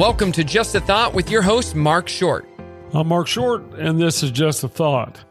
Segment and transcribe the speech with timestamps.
[0.00, 2.48] Welcome to Just a Thought with your host, Mark Short.
[2.94, 5.22] I'm Mark Short, and this is Just a Thought.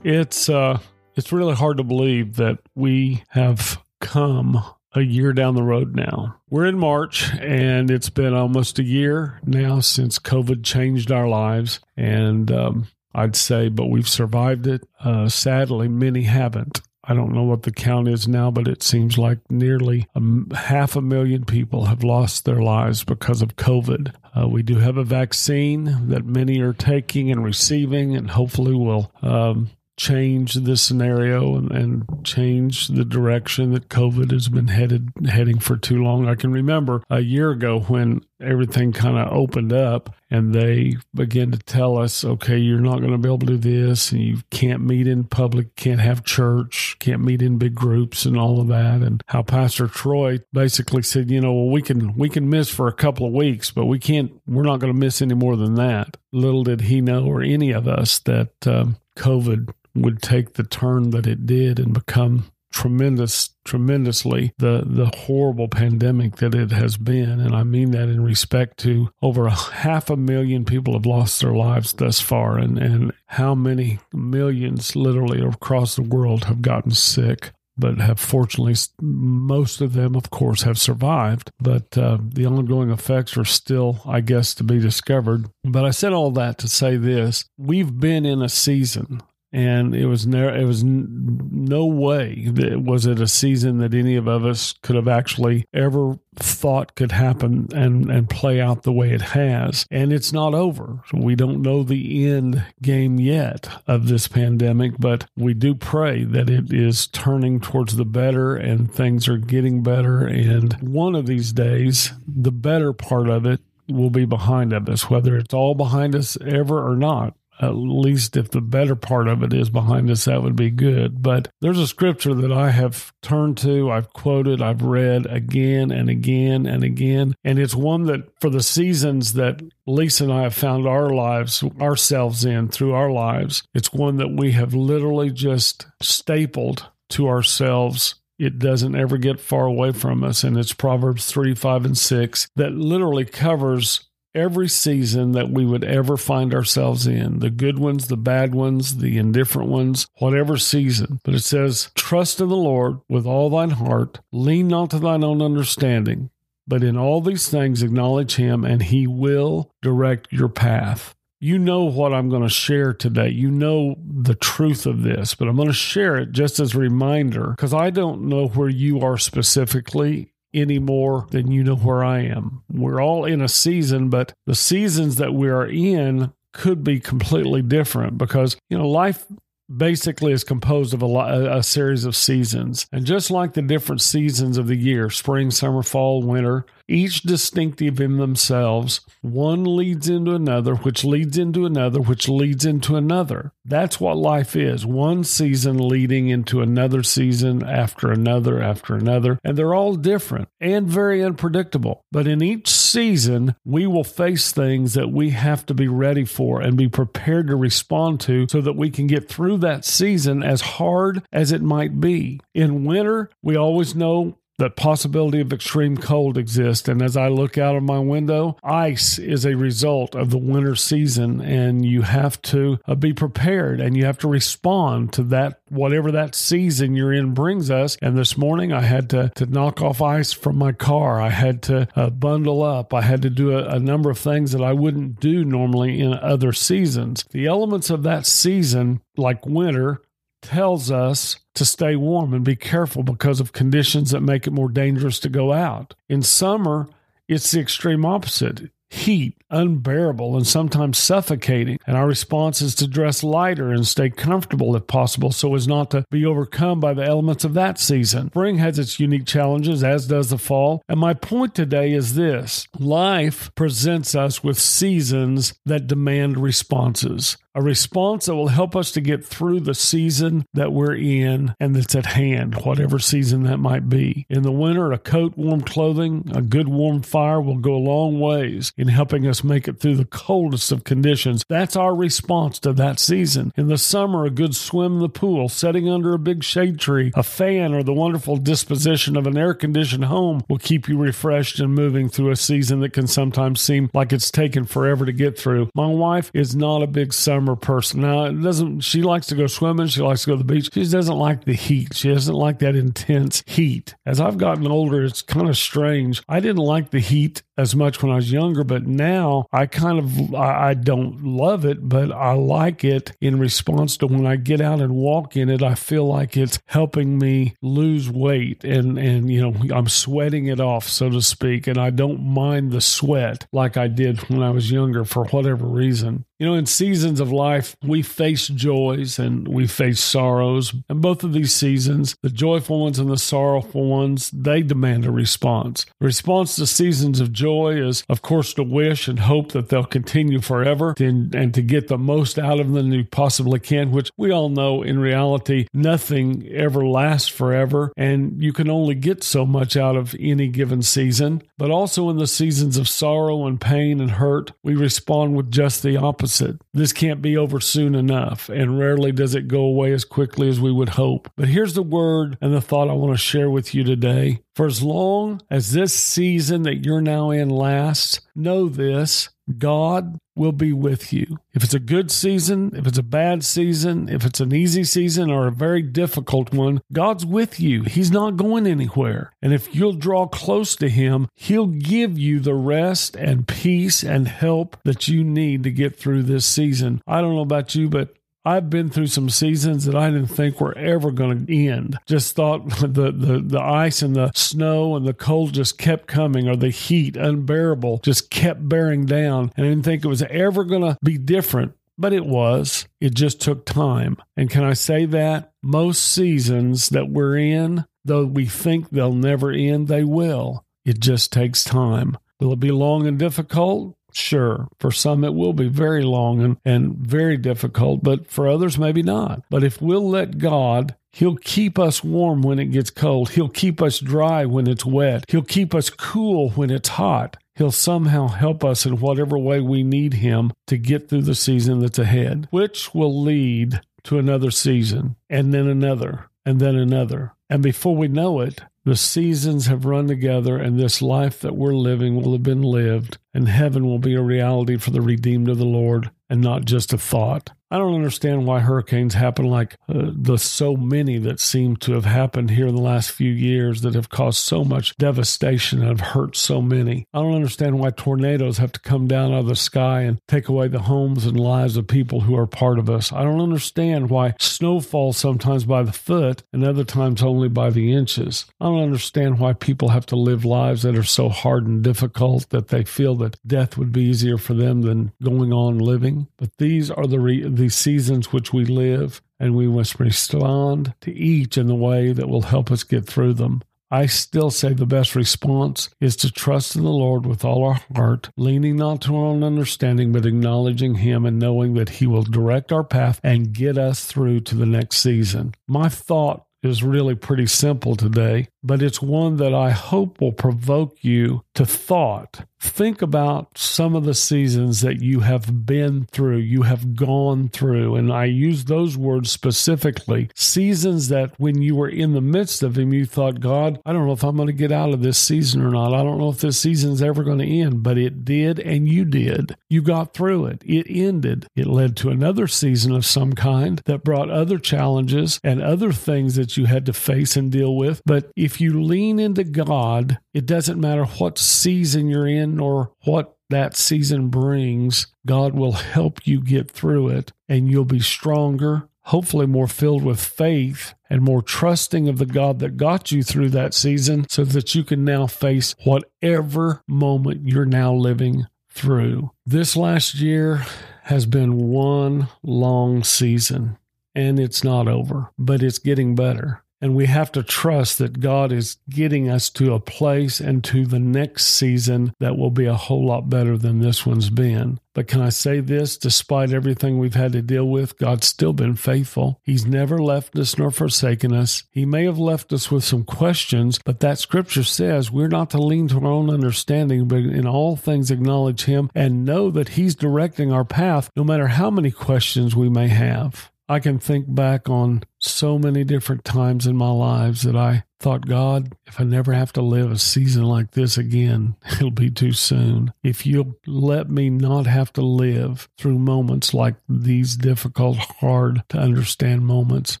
[0.02, 0.78] It's uh,
[1.16, 6.34] it's really hard to believe that we have come a year down the road now.
[6.48, 11.80] We're in March, and it's been almost a year now since COVID changed our lives.
[11.94, 14.88] And um, I'd say, but we've survived it.
[15.04, 16.80] Uh, sadly, many haven't.
[17.04, 20.96] I don't know what the count is now, but it seems like nearly a, half
[20.96, 24.12] a million people have lost their lives because of COVID.
[24.36, 29.10] Uh, we do have a vaccine that many are taking and receiving, and hopefully will
[29.22, 35.58] um, change the scenario and, and, change the direction that COVID has been headed heading
[35.58, 36.26] for too long.
[36.26, 41.50] I can remember a year ago when everything kind of opened up and they began
[41.50, 44.38] to tell us, okay, you're not going to be able to do this and you
[44.50, 48.68] can't meet in public, can't have church, can't meet in big groups and all of
[48.68, 49.02] that.
[49.02, 52.88] And how Pastor Troy basically said, you know, well, we can, we can miss for
[52.88, 55.74] a couple of weeks, but we can't, we're not going to miss any more than
[55.74, 56.16] that.
[56.32, 61.10] Little did he know or any of us that um, COVID would take the turn
[61.10, 67.40] that it did and become tremendous tremendously the the horrible pandemic that it has been.
[67.40, 71.40] And I mean that in respect to over a half a million people have lost
[71.40, 76.92] their lives thus far and and how many millions literally across the world have gotten
[76.92, 81.50] sick but have fortunately most of them of course have survived.
[81.58, 85.46] But uh, the ongoing effects are still i guess to be discovered.
[85.64, 87.44] But i said all that to say this.
[87.58, 89.20] We've been in a season
[89.52, 94.16] and it was never it was no way that was it a season that any
[94.16, 99.10] of us could have actually ever thought could happen and and play out the way
[99.10, 99.86] it has.
[99.90, 101.00] And it's not over.
[101.12, 106.48] We don't know the end game yet of this pandemic but we do pray that
[106.48, 110.26] it is turning towards the better and things are getting better.
[110.26, 115.36] And one of these days the better part of it will be behind us whether
[115.36, 119.52] it's all behind us ever or not at least if the better part of it
[119.52, 121.22] is behind us, that would be good.
[121.22, 126.08] But there's a scripture that I have turned to, I've quoted, I've read again and
[126.08, 127.34] again and again.
[127.44, 131.62] And it's one that for the seasons that Lisa and I have found our lives,
[131.80, 138.14] ourselves in through our lives, it's one that we have literally just stapled to ourselves
[138.40, 140.44] it doesn't ever get far away from us.
[140.44, 145.84] And it's Proverbs 3, 5, and 6 that literally covers every season that we would
[145.84, 151.20] ever find ourselves in the good ones, the bad ones, the indifferent ones, whatever season.
[151.24, 155.24] But it says, Trust in the Lord with all thine heart, lean not to thine
[155.24, 156.30] own understanding,
[156.66, 161.14] but in all these things acknowledge him, and he will direct your path.
[161.42, 163.30] You know what I'm going to share today.
[163.30, 166.78] You know the truth of this, but I'm going to share it just as a
[166.78, 172.04] reminder because I don't know where you are specifically any more than you know where
[172.04, 172.62] I am.
[172.70, 177.62] We're all in a season, but the seasons that we are in could be completely
[177.62, 179.26] different because, you know, life
[179.74, 182.86] basically is composed of a, lot, a, series of seasons.
[182.92, 188.00] And just like the different seasons of the year spring, summer, fall, winter each distinctive
[188.00, 189.00] in themselves.
[189.22, 193.52] One leads into another, which leads into another, which leads into another.
[193.64, 199.38] That's what life is one season leading into another season after another after another.
[199.44, 202.04] And they're all different and very unpredictable.
[202.10, 206.60] But in each season, we will face things that we have to be ready for
[206.60, 210.60] and be prepared to respond to so that we can get through that season as
[210.60, 212.40] hard as it might be.
[212.54, 216.88] In winter, we always know that possibility of extreme cold exists.
[216.88, 220.76] And as I look out of my window, ice is a result of the winter
[220.76, 225.60] season, and you have to uh, be prepared and you have to respond to that,
[225.68, 227.96] whatever that season you're in brings us.
[228.00, 231.20] And this morning, I had to, to knock off ice from my car.
[231.20, 232.94] I had to uh, bundle up.
[232.94, 236.14] I had to do a, a number of things that I wouldn't do normally in
[236.14, 237.24] other seasons.
[237.30, 240.02] The elements of that season, like winter,
[240.42, 244.68] tells us to stay warm and be careful because of conditions that make it more
[244.68, 245.94] dangerous to go out.
[246.08, 246.88] In summer,
[247.28, 251.78] it's the extreme opposite heat, unbearable, and sometimes suffocating.
[251.86, 255.90] And our response is to dress lighter and stay comfortable if possible so as not
[255.92, 258.30] to be overcome by the elements of that season.
[258.30, 260.82] Spring has its unique challenges, as does the fall.
[260.88, 267.36] And my point today is this life presents us with seasons that demand responses.
[267.54, 271.74] A response that will help us to get through the season that we're in and
[271.74, 274.26] that's at hand, whatever season that might be.
[274.30, 278.20] In the winter, a coat, warm clothing, a good warm fire will go a long
[278.20, 281.44] ways in helping us make it through the coldest of conditions.
[281.48, 283.52] That's our response to that season.
[283.56, 287.10] In the summer, a good swim in the pool, setting under a big shade tree,
[287.14, 291.58] a fan, or the wonderful disposition of an air conditioned home will keep you refreshed
[291.58, 295.38] and moving through a season that can sometimes seem like it's taken forever to get
[295.38, 295.68] through.
[295.74, 298.00] My wife is not a big summer person.
[298.00, 300.70] Now, it doesn't she likes to go swimming, she likes to go to the beach.
[300.72, 301.94] She doesn't like the heat.
[301.94, 303.94] She doesn't like that intense heat.
[304.06, 306.22] As I've gotten older, it's kind of strange.
[306.28, 309.98] I didn't like the heat as much when I was younger, but now I kind
[309.98, 314.60] of I, don't love it, but I like it in response to when I get
[314.60, 315.62] out and walk in it.
[315.62, 320.60] I feel like it's helping me lose weight and and you know I'm sweating it
[320.60, 324.50] off, so to speak, and I don't mind the sweat like I did when I
[324.50, 326.24] was younger for whatever reason.
[326.40, 330.74] You know, in seasons of life, we face joys and we face sorrows.
[330.88, 335.10] And both of these seasons, the joyful ones and the sorrowful ones, they demand a
[335.10, 335.84] response.
[336.00, 339.84] The response to seasons of joy is, of course, to wish and hope that they'll
[339.84, 344.10] continue forever and, and to get the most out of them you possibly can, which
[344.16, 347.92] we all know in reality, nothing ever lasts forever.
[347.96, 351.42] And you can only get so much out of any given season.
[351.58, 355.82] But also in the seasons of sorrow and pain and hurt, we respond with just
[355.82, 356.60] the opposite.
[356.72, 360.60] This can't be over soon enough, and rarely does it go away as quickly as
[360.60, 361.30] we would hope.
[361.36, 364.40] But here's the word and the thought I want to share with you today.
[364.60, 370.52] For as long as this season that you're now in lasts, know this God will
[370.52, 371.38] be with you.
[371.54, 375.30] If it's a good season, if it's a bad season, if it's an easy season
[375.30, 377.84] or a very difficult one, God's with you.
[377.84, 379.32] He's not going anywhere.
[379.40, 384.28] And if you'll draw close to Him, He'll give you the rest and peace and
[384.28, 387.00] help that you need to get through this season.
[387.06, 388.14] I don't know about you, but
[388.44, 391.98] I've been through some seasons that I didn't think were ever going to end.
[392.06, 396.48] Just thought the, the, the ice and the snow and the cold just kept coming,
[396.48, 399.52] or the heat, unbearable, just kept bearing down.
[399.56, 401.72] And I didn't think it was ever going to be different.
[401.98, 402.86] But it was.
[402.98, 404.16] It just took time.
[404.34, 405.52] And can I say that?
[405.62, 410.64] Most seasons that we're in, though we think they'll never end, they will.
[410.86, 412.16] It just takes time.
[412.40, 413.94] Will it be long and difficult?
[414.12, 418.78] Sure, for some it will be very long and, and very difficult, but for others,
[418.78, 419.42] maybe not.
[419.50, 423.30] But if we'll let God, He'll keep us warm when it gets cold.
[423.30, 425.24] He'll keep us dry when it's wet.
[425.28, 427.36] He'll keep us cool when it's hot.
[427.56, 431.80] He'll somehow help us in whatever way we need Him to get through the season
[431.80, 437.32] that's ahead, which will lead to another season, and then another, and then another.
[437.50, 441.74] And before we know it, the seasons have run together, and this life that we're
[441.74, 445.58] living will have been lived, and heaven will be a reality for the redeemed of
[445.58, 447.50] the Lord and not just a thought.
[447.72, 452.04] I don't understand why hurricanes happen like uh, the so many that seem to have
[452.04, 456.00] happened here in the last few years that have caused so much devastation and have
[456.00, 457.06] hurt so many.
[457.14, 460.48] I don't understand why tornadoes have to come down out of the sky and take
[460.48, 463.12] away the homes and lives of people who are part of us.
[463.12, 467.70] I don't understand why snow falls sometimes by the foot and other times only by
[467.70, 468.46] the inches.
[468.60, 472.48] I don't understand why people have to live lives that are so hard and difficult
[472.50, 476.26] that they feel that death would be easier for them than going on living.
[476.36, 481.12] But these are the re- the seasons which we live, and we must respond to
[481.12, 483.62] each in the way that will help us get through them.
[483.90, 487.80] I still say the best response is to trust in the Lord with all our
[487.94, 492.22] heart, leaning not to our own understanding, but acknowledging Him and knowing that He will
[492.22, 495.54] direct our path and get us through to the next season.
[495.68, 501.02] My thought is really pretty simple today, but it's one that I hope will provoke
[501.02, 506.62] you to thought think about some of the seasons that you have been through, you
[506.62, 507.96] have gone through.
[507.96, 512.74] And I use those words specifically seasons that when you were in the midst of
[512.74, 515.18] them, you thought, God, I don't know if I'm going to get out of this
[515.18, 515.94] season or not.
[515.94, 519.04] I don't know if this season's ever going to end, but it did, and you
[519.04, 519.54] did.
[519.68, 520.62] You got through it.
[520.64, 521.46] It ended.
[521.56, 526.34] It led to another season of some kind that brought other challenges and other things
[526.34, 528.02] that you had to face and deal with.
[528.04, 533.36] But if you lean into God, it doesn't matter what season you're in or what
[533.50, 539.46] that season brings, God will help you get through it and you'll be stronger, hopefully
[539.46, 543.74] more filled with faith and more trusting of the God that got you through that
[543.74, 549.30] season so that you can now face whatever moment you're now living through.
[549.44, 550.64] This last year
[551.04, 553.76] has been one long season
[554.14, 556.62] and it's not over, but it's getting better.
[556.80, 560.86] And we have to trust that God is getting us to a place and to
[560.86, 564.80] the next season that will be a whole lot better than this one's been.
[564.92, 565.96] But can I say this?
[565.96, 569.40] Despite everything we've had to deal with, God's still been faithful.
[569.44, 571.62] He's never left us nor forsaken us.
[571.70, 575.62] He may have left us with some questions, but that scripture says we're not to
[575.62, 579.94] lean to our own understanding, but in all things acknowledge Him and know that He's
[579.94, 583.50] directing our path no matter how many questions we may have.
[583.70, 588.26] I can think back on so many different times in my lives that I thought,
[588.26, 592.32] God, if I never have to live a season like this again, it'll be too
[592.32, 592.92] soon.
[593.04, 598.78] If you'll let me not have to live through moments like these difficult, hard to
[598.78, 600.00] understand moments,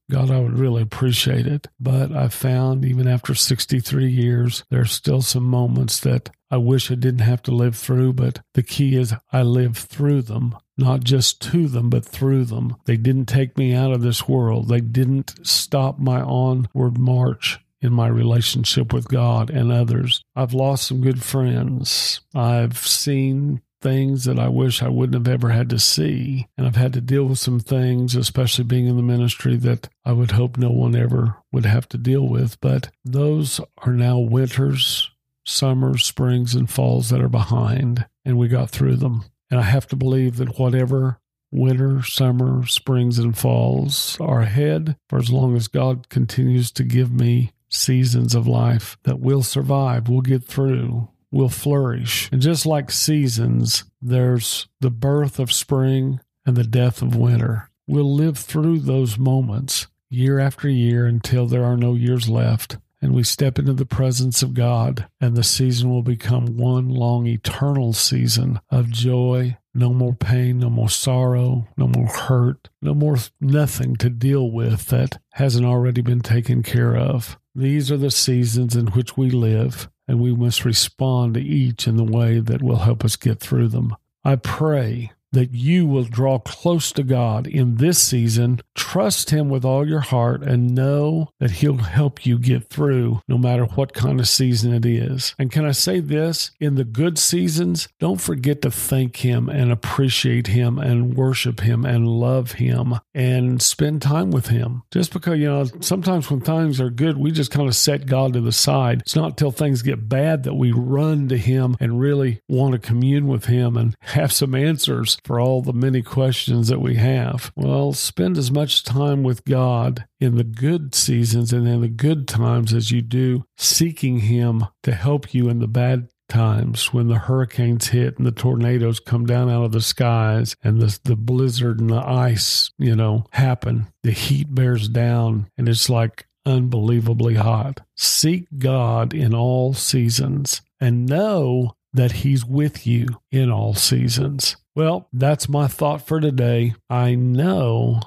[0.10, 1.68] God, I would really appreciate it.
[1.78, 6.96] But I found even after 63 years, there's still some moments that I wish I
[6.96, 11.40] didn't have to live through, but the key is I live through them not just
[11.42, 12.76] to them, but through them.
[12.86, 14.68] They didn't take me out of this world.
[14.68, 20.22] They didn't stop my onward march in my relationship with God and others.
[20.34, 22.20] I've lost some good friends.
[22.34, 26.46] I've seen things that I wish I wouldn't have ever had to see.
[26.56, 30.12] And I've had to deal with some things, especially being in the ministry, that I
[30.12, 32.60] would hope no one ever would have to deal with.
[32.60, 35.10] But those are now winters,
[35.44, 38.06] summers, springs, and falls that are behind.
[38.24, 39.24] And we got through them.
[39.50, 45.18] And I have to believe that whatever winter, summer, springs, and falls are ahead, for
[45.18, 50.20] as long as God continues to give me seasons of life that we'll survive, we'll
[50.20, 52.28] get through, we'll flourish.
[52.32, 57.70] And just like seasons, there's the birth of spring and the death of winter.
[57.86, 63.14] We'll live through those moments year after year until there are no years left and
[63.14, 67.92] we step into the presence of God, and the season will become one long eternal
[67.92, 69.56] season of joy.
[69.72, 74.86] No more pain, no more sorrow, no more hurt, no more nothing to deal with
[74.88, 77.38] that hasn't already been taken care of.
[77.54, 81.96] These are the seasons in which we live, and we must respond to each in
[81.96, 83.96] the way that will help us get through them.
[84.24, 88.60] I pray that you will draw close to God in this season.
[88.74, 93.38] Trust Him with all your heart and know that He'll help you get through no
[93.38, 95.34] matter what kind of season it is.
[95.38, 96.50] And can I say this?
[96.60, 101.84] In the good seasons, don't forget to thank Him and appreciate Him and worship Him
[101.84, 104.82] and love Him and spend time with Him.
[104.90, 108.32] Just because, you know, sometimes when things are good, we just kind of set God
[108.32, 109.00] to the side.
[109.02, 112.78] It's not till things get bad that we run to Him and really want to
[112.78, 117.52] commune with Him and have some answers for all the many questions that we have.
[117.56, 122.28] Well, spend as much time with God in the good seasons and in the good
[122.28, 127.18] times as you do seeking Him to help you in the bad times when the
[127.18, 131.80] hurricanes hit and the tornadoes come down out of the skies and the, the blizzard
[131.80, 133.88] and the ice, you know, happen.
[134.02, 137.80] The heat bears down and it's like unbelievably hot.
[137.96, 144.56] Seek God in all seasons and know that He's with you in all seasons.
[144.80, 146.72] Well, that's my thought for today.
[146.88, 148.00] I know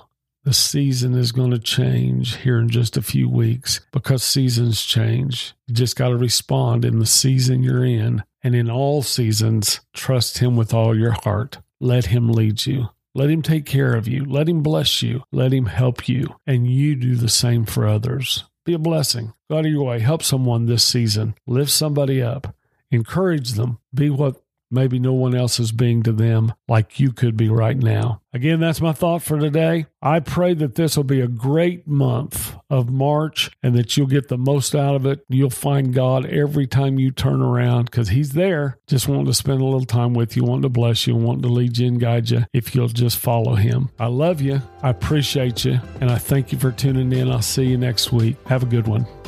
[0.44, 5.54] the season is going to change here in just a few weeks because seasons change.
[5.68, 8.24] You just got to respond in the season you're in.
[8.42, 11.60] And in all seasons, trust Him with all your heart.
[11.80, 12.90] Let Him lead you.
[13.14, 14.26] Let Him take care of you.
[14.26, 15.22] Let Him bless you.
[15.32, 16.38] Let Him help you.
[16.48, 18.46] And you do the same for others.
[18.66, 19.34] Be a blessing.
[19.48, 20.00] Go out of your way.
[20.00, 21.36] Help someone this season.
[21.46, 22.56] Lift somebody up.
[22.90, 23.78] Encourage them.
[23.94, 24.43] Be what
[24.74, 28.22] maybe no one else is being to them like you could be right now.
[28.34, 29.86] Again, that's my thought for today.
[30.02, 34.28] I pray that this will be a great month of March and that you'll get
[34.28, 35.24] the most out of it.
[35.30, 39.62] You'll find God every time you turn around because He's there, just wanting to spend
[39.62, 42.32] a little time with you, wanting to bless you, wanting to lead you and guide
[42.32, 43.90] you if you'll just follow Him.
[44.00, 44.62] I love you.
[44.82, 45.80] I appreciate you.
[46.02, 47.32] And I thank you for tuning in.
[47.32, 48.36] I'll see you next week.
[48.48, 49.23] Have a good one.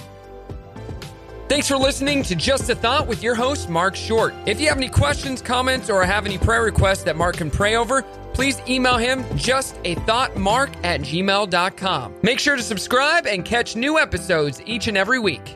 [1.48, 4.34] Thanks for listening to Just a Thought with your host, Mark Short.
[4.48, 7.76] If you have any questions, comments, or have any prayer requests that Mark can pray
[7.76, 8.02] over,
[8.34, 12.16] please email him justathoughtmark at gmail.com.
[12.24, 15.56] Make sure to subscribe and catch new episodes each and every week.